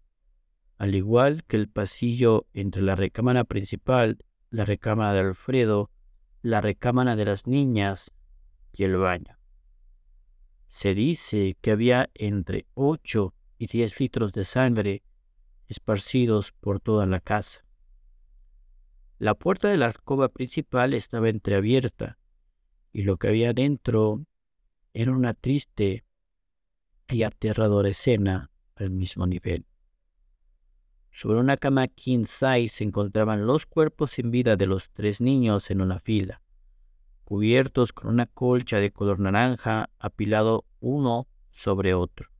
al 0.76 0.94
igual 0.94 1.44
que 1.44 1.56
el 1.56 1.70
pasillo 1.70 2.46
entre 2.52 2.82
la 2.82 2.94
recámara 2.94 3.44
principal, 3.44 4.18
la 4.50 4.66
recámara 4.66 5.14
de 5.14 5.20
Alfredo, 5.20 5.90
la 6.42 6.60
recámara 6.60 7.16
de 7.16 7.24
las 7.24 7.46
niñas 7.46 8.12
y 8.74 8.84
el 8.84 8.98
baño. 8.98 9.38
Se 10.66 10.92
dice 10.92 11.56
que 11.62 11.70
había 11.70 12.10
entre 12.12 12.66
8 12.74 13.32
y 13.56 13.68
10 13.68 13.98
litros 13.98 14.34
de 14.34 14.44
sangre 14.44 15.02
esparcidos 15.68 16.52
por 16.52 16.80
toda 16.80 17.06
la 17.06 17.20
casa. 17.20 17.64
La 19.16 19.34
puerta 19.36 19.68
de 19.68 19.78
la 19.78 19.86
alcoba 19.86 20.28
principal 20.28 20.92
estaba 20.92 21.30
entreabierta 21.30 22.18
y 22.92 23.04
lo 23.04 23.16
que 23.16 23.28
había 23.28 23.54
dentro 23.54 24.27
era 25.00 25.12
una 25.12 25.32
triste 25.32 26.04
y 27.08 27.22
aterradora 27.22 27.88
escena 27.88 28.50
al 28.74 28.90
mismo 28.90 29.28
nivel. 29.28 29.64
Sobre 31.12 31.38
una 31.38 31.56
cama 31.56 31.86
king 31.86 32.24
size 32.24 32.68
se 32.68 32.82
encontraban 32.82 33.46
los 33.46 33.64
cuerpos 33.64 34.10
sin 34.10 34.32
vida 34.32 34.56
de 34.56 34.66
los 34.66 34.90
tres 34.90 35.20
niños 35.20 35.70
en 35.70 35.82
una 35.82 36.00
fila 36.00 36.42
cubiertos 37.28 37.92
con 37.92 38.08
una 38.08 38.24
colcha 38.24 38.78
de 38.78 38.90
color 38.90 39.20
naranja 39.20 39.90
apilado 39.98 40.64
uno 40.80 41.28
sobre 41.50 41.92
otro. 41.92 42.30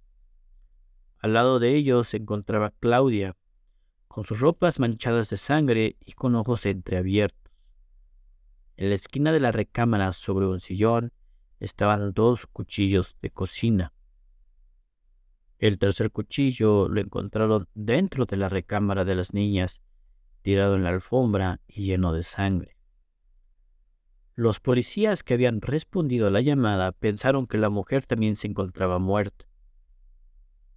Al 1.18 1.34
lado 1.34 1.58
de 1.58 1.76
ellos 1.76 2.08
se 2.08 2.16
encontraba 2.16 2.72
Claudia, 2.80 3.36
con 4.08 4.24
sus 4.24 4.40
ropas 4.40 4.80
manchadas 4.80 5.28
de 5.28 5.36
sangre 5.36 5.96
y 6.00 6.12
con 6.12 6.34
ojos 6.34 6.64
entreabiertos. 6.64 7.52
En 8.78 8.88
la 8.88 8.94
esquina 8.94 9.30
de 9.30 9.40
la 9.40 9.52
recámara, 9.52 10.14
sobre 10.14 10.46
un 10.46 10.58
sillón, 10.58 11.12
estaban 11.60 12.12
dos 12.12 12.46
cuchillos 12.46 13.16
de 13.20 13.30
cocina. 13.30 13.92
El 15.58 15.78
tercer 15.78 16.10
cuchillo 16.10 16.88
lo 16.88 17.00
encontraron 17.00 17.68
dentro 17.74 18.26
de 18.26 18.36
la 18.36 18.48
recámara 18.48 19.04
de 19.04 19.16
las 19.16 19.34
niñas, 19.34 19.82
tirado 20.42 20.76
en 20.76 20.84
la 20.84 20.90
alfombra 20.90 21.60
y 21.66 21.84
lleno 21.84 22.12
de 22.12 22.22
sangre. 22.22 22.76
Los 24.36 24.60
policías 24.60 25.24
que 25.24 25.34
habían 25.34 25.60
respondido 25.60 26.28
a 26.28 26.30
la 26.30 26.40
llamada 26.40 26.92
pensaron 26.92 27.48
que 27.48 27.58
la 27.58 27.70
mujer 27.70 28.06
también 28.06 28.36
se 28.36 28.46
encontraba 28.46 29.00
muerta. 29.00 29.46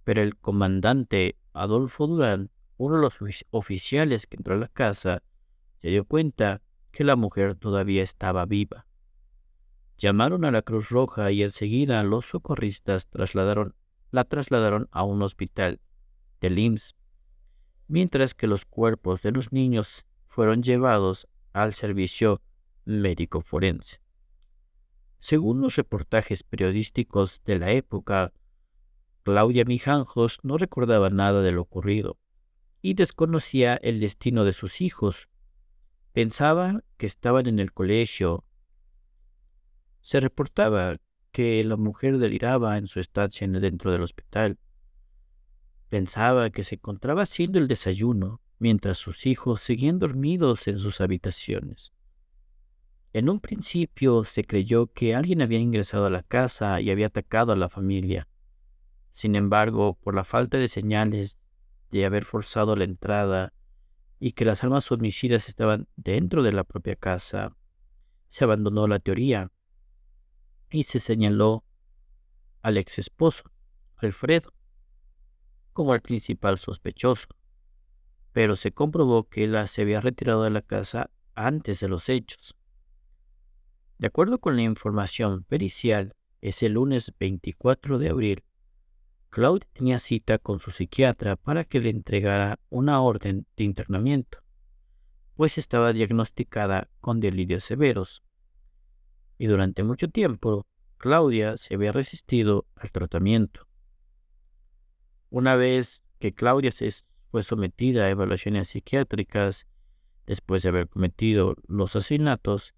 Pero 0.02 0.20
el 0.20 0.36
comandante 0.36 1.36
Adolfo 1.52 2.08
Durán, 2.08 2.50
uno 2.76 2.96
de 2.96 3.02
los 3.02 3.18
oficiales 3.50 4.26
que 4.26 4.36
entró 4.36 4.56
a 4.56 4.58
la 4.58 4.66
casa, 4.66 5.22
se 5.80 5.90
dio 5.90 6.04
cuenta 6.04 6.60
que 6.90 7.04
la 7.04 7.14
mujer 7.14 7.54
todavía 7.54 8.02
estaba 8.02 8.46
viva. 8.46 8.86
Llamaron 10.02 10.44
a 10.44 10.50
la 10.50 10.62
Cruz 10.62 10.88
Roja 10.88 11.30
y 11.30 11.44
enseguida 11.44 12.02
los 12.02 12.26
socorristas 12.26 13.06
trasladaron, 13.06 13.76
la 14.10 14.24
trasladaron 14.24 14.88
a 14.90 15.04
un 15.04 15.22
hospital 15.22 15.80
del 16.40 16.58
IMSS, 16.58 16.96
mientras 17.86 18.34
que 18.34 18.48
los 18.48 18.64
cuerpos 18.64 19.22
de 19.22 19.30
los 19.30 19.52
niños 19.52 20.04
fueron 20.26 20.64
llevados 20.64 21.28
al 21.52 21.72
servicio 21.72 22.42
médico 22.84 23.42
forense. 23.42 24.00
Según 25.20 25.60
los 25.60 25.76
reportajes 25.76 26.42
periodísticos 26.42 27.40
de 27.44 27.60
la 27.60 27.70
época, 27.70 28.32
Claudia 29.22 29.64
Mijanjos 29.64 30.40
no 30.42 30.58
recordaba 30.58 31.10
nada 31.10 31.42
de 31.42 31.52
lo 31.52 31.62
ocurrido 31.62 32.18
y 32.80 32.94
desconocía 32.94 33.76
el 33.76 34.00
destino 34.00 34.42
de 34.42 34.52
sus 34.52 34.80
hijos. 34.80 35.28
Pensaba 36.12 36.82
que 36.96 37.06
estaban 37.06 37.46
en 37.46 37.60
el 37.60 37.72
colegio. 37.72 38.44
Se 40.02 40.20
reportaba 40.20 40.96
que 41.30 41.64
la 41.64 41.76
mujer 41.76 42.18
deliraba 42.18 42.76
en 42.76 42.88
su 42.88 43.00
estancia 43.00 43.48
dentro 43.48 43.90
del 43.90 44.02
hospital. 44.02 44.58
Pensaba 45.88 46.50
que 46.50 46.64
se 46.64 46.74
encontraba 46.74 47.22
haciendo 47.22 47.58
el 47.58 47.68
desayuno 47.68 48.40
mientras 48.58 48.98
sus 48.98 49.26
hijos 49.26 49.60
seguían 49.60 49.98
dormidos 49.98 50.68
en 50.68 50.78
sus 50.78 51.00
habitaciones. 51.00 51.92
En 53.12 53.28
un 53.28 53.40
principio 53.40 54.24
se 54.24 54.44
creyó 54.44 54.86
que 54.88 55.14
alguien 55.14 55.42
había 55.42 55.58
ingresado 55.58 56.06
a 56.06 56.10
la 56.10 56.22
casa 56.22 56.80
y 56.80 56.90
había 56.90 57.06
atacado 57.06 57.52
a 57.52 57.56
la 57.56 57.68
familia. 57.68 58.28
Sin 59.10 59.36
embargo, 59.36 59.98
por 60.02 60.14
la 60.14 60.24
falta 60.24 60.58
de 60.58 60.68
señales 60.68 61.38
de 61.90 62.06
haber 62.06 62.24
forzado 62.24 62.74
la 62.74 62.84
entrada 62.84 63.52
y 64.18 64.32
que 64.32 64.44
las 64.44 64.64
armas 64.64 64.90
homicidas 64.90 65.48
estaban 65.48 65.88
dentro 65.96 66.42
de 66.42 66.52
la 66.52 66.64
propia 66.64 66.96
casa, 66.96 67.54
se 68.28 68.44
abandonó 68.44 68.86
la 68.86 68.98
teoría 68.98 69.50
y 70.72 70.82
se 70.84 70.98
señaló 70.98 71.64
al 72.62 72.78
ex 72.78 72.98
esposo, 72.98 73.44
Alfredo, 73.96 74.52
como 75.72 75.94
el 75.94 76.00
principal 76.00 76.58
sospechoso. 76.58 77.28
Pero 78.32 78.56
se 78.56 78.72
comprobó 78.72 79.28
que 79.28 79.44
él 79.44 79.68
se 79.68 79.82
había 79.82 80.00
retirado 80.00 80.44
de 80.44 80.50
la 80.50 80.62
casa 80.62 81.10
antes 81.34 81.80
de 81.80 81.88
los 81.88 82.08
hechos. 82.08 82.56
De 83.98 84.06
acuerdo 84.06 84.38
con 84.38 84.56
la 84.56 84.62
información 84.62 85.44
pericial, 85.44 86.16
ese 86.40 86.68
lunes 86.68 87.12
24 87.18 87.98
de 87.98 88.08
abril, 88.08 88.44
Claudia 89.30 89.68
tenía 89.72 89.98
cita 89.98 90.38
con 90.38 90.60
su 90.60 90.72
psiquiatra 90.72 91.36
para 91.36 91.64
que 91.64 91.80
le 91.80 91.88
entregara 91.88 92.58
una 92.68 93.00
orden 93.00 93.46
de 93.56 93.64
internamiento, 93.64 94.42
pues 95.34 95.56
estaba 95.56 95.92
diagnosticada 95.92 96.90
con 97.00 97.20
delirios 97.20 97.64
severos. 97.64 98.22
Y 99.38 99.46
durante 99.46 99.82
mucho 99.82 100.08
tiempo, 100.08 100.66
Claudia 100.98 101.56
se 101.56 101.74
había 101.74 101.92
resistido 101.92 102.66
al 102.76 102.92
tratamiento. 102.92 103.66
Una 105.30 105.56
vez 105.56 106.02
que 106.18 106.32
Claudia 106.32 106.70
se 106.70 106.90
fue 107.30 107.42
sometida 107.42 108.04
a 108.04 108.10
evaluaciones 108.10 108.68
psiquiátricas 108.68 109.66
después 110.26 110.62
de 110.62 110.68
haber 110.68 110.88
cometido 110.88 111.56
los 111.66 111.96
asesinatos, 111.96 112.74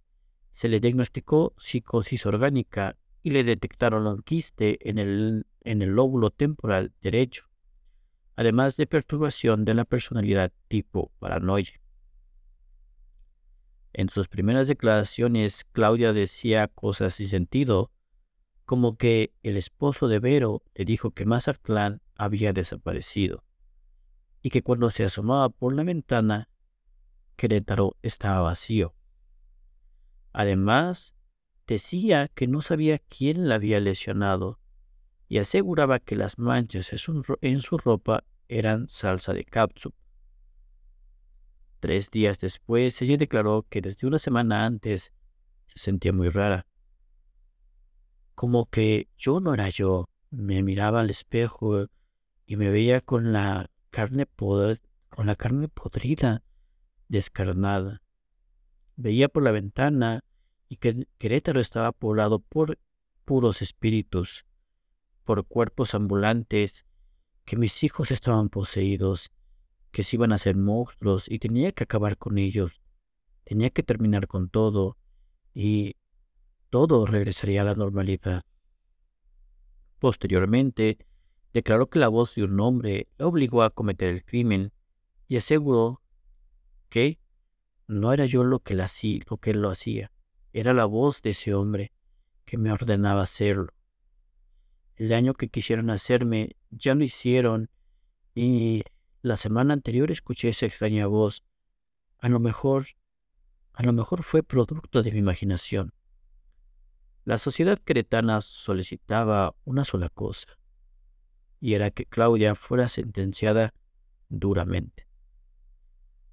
se 0.53 0.69
le 0.69 0.81
diagnosticó 0.81 1.53
psicosis 1.59 2.25
orgánica 2.27 2.97
y 3.23 3.31
le 3.31 3.43
detectaron 3.43 4.07
un 4.07 4.23
quiste 4.23 4.79
en 4.89 4.99
el, 4.99 5.47
en 5.63 5.83
el 5.83 5.91
lóbulo 5.91 6.31
temporal 6.31 6.93
derecho, 7.03 7.45
además 8.37 8.77
de 8.77 8.87
perturbación 8.87 9.65
de 9.65 9.75
la 9.75 9.85
personalidad 9.85 10.53
tipo 10.69 11.11
paranoia. 11.19 11.81
En 13.97 14.09
sus 14.09 14.27
primeras 14.27 14.67
declaraciones, 14.67 15.63
Claudia 15.71 16.13
decía 16.13 16.67
cosas 16.67 17.15
sin 17.15 17.29
sentido, 17.29 17.93
como 18.65 18.97
que 18.97 19.33
el 19.45 19.57
esposo 19.57 20.09
de 20.09 20.19
Vero 20.19 20.65
le 20.75 20.85
dijo 20.85 21.13
que 21.13 21.25
Mazatlán 21.25 22.03
había 22.17 22.53
desaparecido 22.53 23.45
y 24.43 24.51
que 24.51 24.63
cuando 24.63 24.91
se 24.91 25.05
asomaba 25.05 25.49
por 25.49 25.75
la 25.75 25.85
ventana, 25.85 26.49
Querétaro 27.37 27.97
estaba 28.03 28.41
vacío. 28.41 28.97
Además, 30.33 31.15
decía 31.69 32.27
que 32.35 32.49
no 32.49 32.63
sabía 32.63 32.99
quién 32.99 33.49
la 33.49 33.55
había 33.55 33.79
lesionado 33.79 34.59
y 35.29 35.39
aseguraba 35.39 36.01
que 36.01 36.17
las 36.17 36.41
manchas 36.41 36.93
en 37.41 37.61
su 37.61 37.79
ropa 37.79 38.25
eran 38.49 38.89
salsa 38.89 39.33
de 39.33 39.45
capsup. 39.45 39.95
Tres 41.85 42.11
días 42.11 42.39
después, 42.39 43.03
ella 43.03 43.19
declaró 43.19 43.67
que 43.69 43.83
desde 43.83 44.07
una 44.07 44.17
semana 44.17 44.65
antes 44.65 45.13
se 45.67 45.79
sentía 45.79 46.15
muy 46.15 46.31
rara. 46.31 46.67
Como 48.35 48.71
que 48.71 49.11
yo 49.19 49.39
no 49.39 49.53
era 49.53 49.69
yo. 49.69 50.09
Me 50.31 50.63
miraba 50.63 51.01
al 51.01 51.11
espejo 51.11 51.89
y 52.47 52.57
me 52.57 52.71
veía 52.71 53.03
con 53.03 53.35
la 53.35 53.69
carne 53.91 54.27
con 55.11 55.27
la 55.27 55.37
carne 55.37 55.69
podrida, 55.69 56.43
descarnada. 57.09 58.01
Veía 58.97 59.29
por 59.29 59.43
la 59.43 59.51
ventana 59.51 60.25
y 60.71 60.77
que 60.77 61.07
Querétaro 61.19 61.61
estaba 61.61 61.93
poblado 61.93 62.39
por 62.39 62.79
puros 63.27 63.61
espíritus, 63.61 64.47
por 65.23 65.47
cuerpos 65.47 65.95
ambulantes, 65.95 66.87
que 67.45 67.59
mis 67.59 67.85
hijos 67.85 68.11
estaban 68.11 68.49
poseídos, 68.49 69.31
que 69.95 70.03
se 70.03 70.17
iban 70.17 70.33
a 70.33 70.39
ser 70.39 70.57
monstruos 70.57 71.31
y 71.31 71.39
tenía 71.39 71.71
que 71.71 71.85
acabar 71.85 72.19
con 72.19 72.37
ellos, 72.37 72.81
tenía 73.45 73.71
que 73.71 73.85
terminar 73.85 74.27
con 74.27 74.51
todo 74.51 74.99
y 75.55 75.95
todo 76.69 77.07
regresaría 77.07 77.63
a 77.63 77.67
la 77.67 77.75
normalidad. 77.75 78.43
Posteriormente, 80.01 80.99
declaró 81.53 81.89
que 81.89 82.01
la 82.01 82.09
voz 82.09 82.35
de 82.35 82.43
un 82.43 82.59
hombre 82.59 83.07
la 83.19 83.29
obligó 83.29 83.63
a 83.63 83.71
cometer 83.71 84.09
el 84.09 84.25
crimen 84.25 84.73
y 85.29 85.37
aseguró 85.37 86.03
que 86.89 87.21
no 87.87 88.13
era 88.13 88.27
yo 88.27 88.43
lo 88.43 88.59
que, 88.59 88.75
que 89.41 89.55
lo 89.55 89.71
hacía, 89.71 90.11
era 90.53 90.75
la 90.75 90.87
voz 90.87 91.23
de 91.23 91.31
ese 91.31 91.55
hombre 91.55 91.93
que 92.45 92.59
me 92.59 92.73
ordenaba 92.73 93.23
hacerlo. 93.23 93.69
El 94.97 95.09
daño 95.09 95.35
que 95.35 95.51
quisieron 95.51 95.91
hacerme 95.91 96.57
ya 96.71 96.97
lo 96.97 97.05
hicieron 97.05 97.71
y 98.35 98.83
la 99.25 99.39
semana 99.39 99.73
anterior 99.73 100.11
escuché 100.11 100.51
esa 100.51 100.67
extraña 100.67 101.07
voz. 101.07 101.45
A 102.19 102.29
lo 102.29 102.41
mejor, 102.41 102.89
a 103.73 103.83
lo 103.83 103.95
mejor 103.95 104.23
fue 104.23 104.43
producto 104.43 105.03
de 105.03 105.13
mi 105.13 105.19
imaginación. 105.19 105.95
La 107.25 107.39
sociedad 107.39 107.81
cretana 107.83 108.43
solicitaba 108.43 109.57
una 109.65 109.87
sola 109.87 110.11
cosa, 110.11 110.59
y 111.59 111.73
era 111.73 111.91
que 111.91 112.05
Claudia 112.05 112.55
fuera 112.55 112.87
sentenciada 112.89 113.73
duramente. 114.29 115.09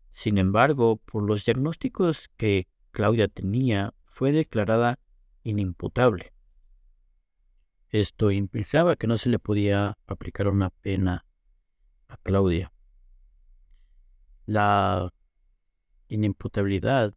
Sin 0.10 0.38
embargo, 0.38 0.98
por 0.98 1.24
los 1.24 1.46
diagnósticos 1.46 2.28
que 2.36 2.68
Claudia 2.92 3.30
tenía, 3.30 3.94
fue 4.04 4.34
declarada 4.34 5.00
inimputable. 5.44 6.34
Esto 7.88 8.32
implicaba 8.32 8.98
que 8.98 9.08
no 9.08 9.18
se 9.18 9.30
le 9.30 9.40
podía 9.40 9.98
aplicar 10.08 10.50
una 10.50 10.72
pena 10.72 11.26
a 12.10 12.18
Claudia. 12.18 12.74
La 14.46 15.14
inimputabilidad 16.08 17.16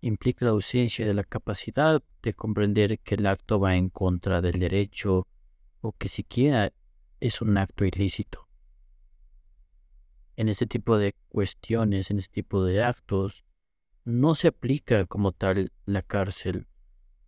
implica 0.00 0.44
la 0.44 0.52
ausencia 0.52 1.06
de 1.06 1.14
la 1.14 1.24
capacidad 1.24 2.02
de 2.22 2.34
comprender 2.34 2.98
que 3.00 3.16
el 3.16 3.26
acto 3.26 3.58
va 3.58 3.76
en 3.76 3.88
contra 3.88 4.40
del 4.40 4.58
derecho 4.58 5.26
o 5.80 5.92
que 5.92 6.08
siquiera 6.08 6.72
es 7.20 7.40
un 7.40 7.56
acto 7.58 7.84
ilícito. 7.84 8.48
En 10.36 10.48
este 10.48 10.66
tipo 10.66 10.98
de 10.98 11.14
cuestiones, 11.28 12.10
en 12.10 12.18
este 12.18 12.32
tipo 12.32 12.64
de 12.64 12.84
actos, 12.84 13.44
no 14.04 14.34
se 14.34 14.48
aplica 14.48 15.04
como 15.04 15.32
tal 15.32 15.72
la 15.84 16.02
cárcel. 16.02 16.68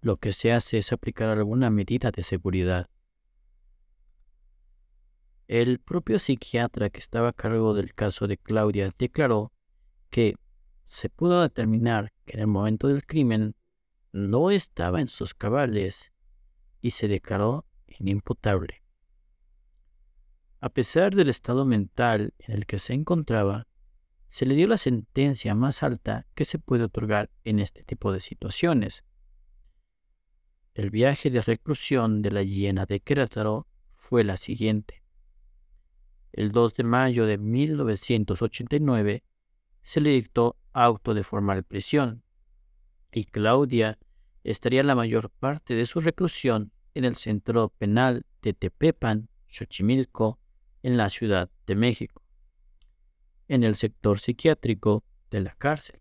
Lo 0.00 0.16
que 0.16 0.32
se 0.32 0.52
hace 0.52 0.78
es 0.78 0.92
aplicar 0.92 1.28
alguna 1.28 1.70
medida 1.70 2.10
de 2.10 2.22
seguridad. 2.22 2.88
El 5.50 5.80
propio 5.80 6.20
psiquiatra 6.20 6.90
que 6.90 7.00
estaba 7.00 7.30
a 7.30 7.32
cargo 7.32 7.74
del 7.74 7.92
caso 7.92 8.28
de 8.28 8.38
Claudia 8.38 8.88
declaró 8.96 9.52
que 10.08 10.36
se 10.84 11.10
pudo 11.10 11.42
determinar 11.42 12.12
que 12.24 12.34
en 12.34 12.42
el 12.42 12.46
momento 12.46 12.86
del 12.86 13.04
crimen 13.04 13.56
no 14.12 14.52
estaba 14.52 15.00
en 15.00 15.08
sus 15.08 15.34
cabales 15.34 16.12
y 16.80 16.92
se 16.92 17.08
declaró 17.08 17.66
inimputable. 17.88 18.84
A 20.60 20.68
pesar 20.68 21.16
del 21.16 21.28
estado 21.28 21.66
mental 21.66 22.32
en 22.38 22.54
el 22.54 22.64
que 22.64 22.78
se 22.78 22.92
encontraba, 22.92 23.66
se 24.28 24.46
le 24.46 24.54
dio 24.54 24.68
la 24.68 24.76
sentencia 24.76 25.56
más 25.56 25.82
alta 25.82 26.28
que 26.36 26.44
se 26.44 26.60
puede 26.60 26.84
otorgar 26.84 27.28
en 27.42 27.58
este 27.58 27.82
tipo 27.82 28.12
de 28.12 28.20
situaciones. 28.20 29.02
El 30.74 30.90
viaje 30.90 31.28
de 31.28 31.42
reclusión 31.42 32.22
de 32.22 32.30
la 32.30 32.44
hiena 32.44 32.86
de 32.86 33.00
Querétaro 33.00 33.66
fue 33.96 34.22
la 34.22 34.36
siguiente. 34.36 34.99
El 36.32 36.52
2 36.52 36.74
de 36.74 36.84
mayo 36.84 37.26
de 37.26 37.38
1989 37.38 39.24
se 39.82 40.00
le 40.00 40.10
dictó 40.10 40.56
auto 40.72 41.14
de 41.14 41.24
formal 41.24 41.64
prisión 41.64 42.22
y 43.12 43.24
Claudia 43.24 43.98
estaría 44.44 44.82
la 44.82 44.94
mayor 44.94 45.30
parte 45.30 45.74
de 45.74 45.86
su 45.86 46.00
reclusión 46.00 46.72
en 46.94 47.04
el 47.04 47.16
centro 47.16 47.70
penal 47.70 48.24
de 48.42 48.52
Tepepan, 48.52 49.28
Xochimilco, 49.48 50.38
en 50.82 50.96
la 50.96 51.08
Ciudad 51.08 51.50
de 51.66 51.74
México 51.74 52.20
en 53.50 53.64
el 53.64 53.74
sector 53.74 54.20
psiquiátrico 54.20 55.02
de 55.28 55.40
la 55.40 55.56
cárcel. 55.56 56.00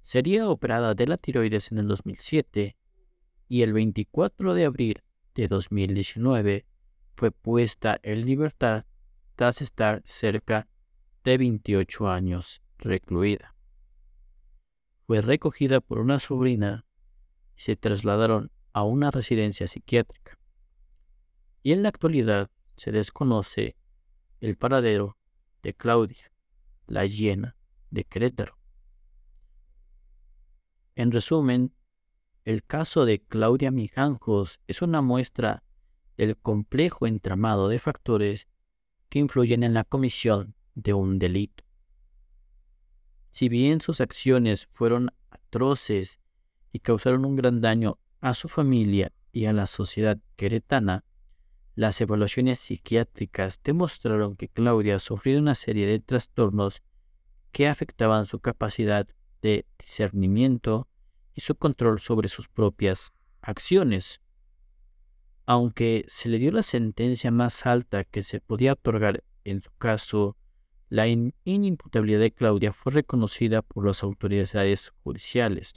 Sería 0.00 0.48
operada 0.48 0.92
de 0.92 1.06
la 1.06 1.18
tiroides 1.18 1.70
en 1.70 1.78
el 1.78 1.86
2007 1.86 2.76
y 3.48 3.62
el 3.62 3.72
24 3.72 4.54
de 4.54 4.64
abril 4.64 5.02
de 5.36 5.46
2019 5.46 6.66
fue 7.14 7.30
puesta 7.30 8.00
en 8.02 8.26
libertad 8.26 8.85
tras 9.36 9.60
estar 9.60 10.02
cerca 10.06 10.66
de 11.22 11.38
28 11.38 12.08
años 12.08 12.62
recluida. 12.78 13.54
Fue 15.06 15.20
recogida 15.20 15.80
por 15.80 16.00
una 16.00 16.18
sobrina 16.18 16.86
y 17.54 17.60
se 17.60 17.76
trasladaron 17.76 18.50
a 18.72 18.82
una 18.82 19.10
residencia 19.10 19.66
psiquiátrica. 19.66 20.38
Y 21.62 21.72
en 21.72 21.82
la 21.82 21.90
actualidad 21.90 22.50
se 22.76 22.92
desconoce 22.92 23.76
el 24.40 24.56
paradero 24.56 25.16
de 25.62 25.74
Claudia, 25.74 26.32
la 26.86 27.06
llena 27.06 27.56
de 27.90 28.04
Querétaro. 28.04 28.58
En 30.94 31.12
resumen, 31.12 31.74
el 32.44 32.64
caso 32.64 33.04
de 33.04 33.20
Claudia 33.20 33.70
Mijanjos 33.70 34.60
es 34.66 34.80
una 34.80 35.02
muestra 35.02 35.62
del 36.16 36.36
complejo 36.38 37.06
entramado 37.06 37.68
de 37.68 37.78
factores 37.78 38.46
influyen 39.18 39.62
en 39.62 39.74
la 39.74 39.84
comisión 39.84 40.54
de 40.74 40.94
un 40.94 41.18
delito. 41.18 41.64
Si 43.30 43.48
bien 43.48 43.80
sus 43.80 44.00
acciones 44.00 44.68
fueron 44.72 45.10
atroces 45.30 46.20
y 46.72 46.80
causaron 46.80 47.24
un 47.24 47.36
gran 47.36 47.60
daño 47.60 47.98
a 48.20 48.34
su 48.34 48.48
familia 48.48 49.12
y 49.32 49.46
a 49.46 49.52
la 49.52 49.66
sociedad 49.66 50.18
queretana, 50.36 51.04
las 51.74 52.00
evaluaciones 52.00 52.58
psiquiátricas 52.58 53.60
demostraron 53.62 54.36
que 54.36 54.48
Claudia 54.48 54.98
sufrió 54.98 55.38
una 55.38 55.54
serie 55.54 55.86
de 55.86 56.00
trastornos 56.00 56.82
que 57.52 57.68
afectaban 57.68 58.24
su 58.24 58.40
capacidad 58.40 59.06
de 59.42 59.66
discernimiento 59.78 60.88
y 61.34 61.42
su 61.42 61.54
control 61.54 62.00
sobre 62.00 62.28
sus 62.28 62.48
propias 62.48 63.12
acciones. 63.42 64.20
Aunque 65.46 66.04
se 66.08 66.28
le 66.28 66.38
dio 66.38 66.50
la 66.50 66.64
sentencia 66.64 67.30
más 67.30 67.66
alta 67.66 68.02
que 68.04 68.22
se 68.22 68.40
podía 68.40 68.72
otorgar 68.72 69.22
en 69.44 69.62
su 69.62 69.70
caso, 69.78 70.36
la 70.88 71.06
inimputabilidad 71.06 72.20
de 72.20 72.32
Claudia 72.32 72.72
fue 72.72 72.92
reconocida 72.92 73.62
por 73.62 73.86
las 73.86 74.02
autoridades 74.02 74.92
judiciales. 75.04 75.74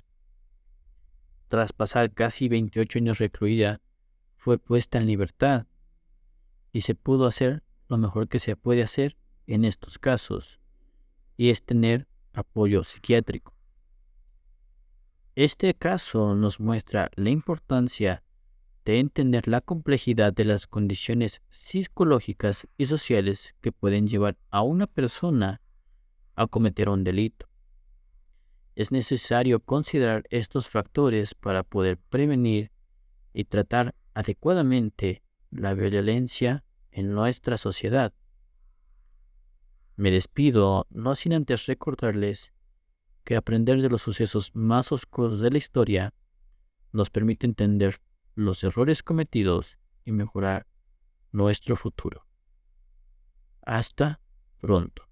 Tras 1.48 1.72
pasar 1.72 2.12
casi 2.14 2.48
28 2.48 3.00
años 3.00 3.18
recluida, 3.20 3.80
fue 4.36 4.58
puesta 4.58 4.98
en 4.98 5.06
libertad 5.06 5.68
y 6.72 6.82
se 6.82 6.96
pudo 6.96 7.26
hacer 7.26 7.64
lo 7.88 7.98
mejor 7.98 8.28
que 8.28 8.40
se 8.40 8.56
puede 8.56 8.84
hacer 8.84 9.18
en 9.48 9.66
estos 9.66 9.98
casos, 9.98 10.60
y 11.38 11.50
es 11.50 11.64
tener 11.64 12.08
apoyo 12.34 12.84
psiquiátrico. 12.84 13.56
Este 15.36 15.74
caso 15.74 16.36
nos 16.36 16.60
muestra 16.60 17.10
la 17.16 17.30
importancia 17.30 18.24
de 18.86 19.00
entender 19.00 19.48
la 19.48 19.62
complejidad 19.62 20.34
de 20.34 20.46
las 20.46 20.68
condiciones 20.68 21.42
psicológicas 21.50 22.68
y 22.78 22.86
sociales 22.86 23.56
que 23.62 23.72
pueden 23.72 24.08
llevar 24.08 24.38
a 24.50 24.62
una 24.62 24.88
persona 24.88 25.62
a 26.36 26.48
cometer 26.48 26.90
un 26.90 27.04
delito. 27.04 27.48
Es 28.76 28.92
necesario 28.92 29.60
considerar 29.60 30.24
estos 30.30 30.70
factores 30.70 31.36
para 31.36 31.64
poder 31.64 31.98
prevenir 31.98 32.72
y 33.34 33.44
tratar 33.44 33.96
adecuadamente 34.14 35.22
la 35.52 35.74
violencia 35.74 36.64
en 36.92 37.14
nuestra 37.14 37.58
sociedad. 37.58 38.14
Me 39.96 40.12
despido 40.12 40.88
no 40.90 41.16
sin 41.16 41.34
antes 41.34 41.66
recordarles 41.66 42.54
que 43.26 43.36
aprender 43.36 43.82
de 43.82 43.90
los 43.90 44.02
sucesos 44.02 44.52
más 44.56 44.92
oscuros 44.92 45.42
de 45.42 45.52
la 45.52 45.58
historia 45.58 46.14
nos 46.92 47.10
permite 47.10 47.46
entender 47.46 48.00
los 48.40 48.64
errores 48.64 49.04
cometidos 49.04 49.78
y 50.06 50.14
mejorar 50.14 50.66
nuestro 51.34 51.76
futuro. 51.76 52.26
Hasta 53.62 54.22
pronto. 54.60 55.09